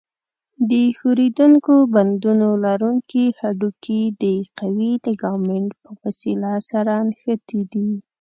د 0.69 0.71
ښورېدونکو 0.97 1.73
بندونو 1.93 2.47
لرونکي 2.65 3.25
هډوکي 3.39 4.01
د 4.21 4.25
قوي 4.59 4.91
لیګامنت 5.05 5.69
په 5.81 5.89
وسیله 6.01 6.51
سره 6.69 6.93
نښتي 7.09 7.61
دي. 7.73 7.89